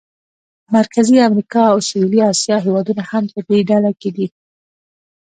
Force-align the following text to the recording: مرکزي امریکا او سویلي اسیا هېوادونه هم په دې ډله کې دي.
مرکزي 0.75 1.17
امریکا 1.29 1.61
او 1.73 1.77
سویلي 1.89 2.21
اسیا 2.31 2.57
هېوادونه 2.65 3.03
هم 3.11 3.23
په 3.33 3.39
دې 3.47 3.59
ډله 3.69 3.91
کې 4.01 4.09
دي. 4.15 4.27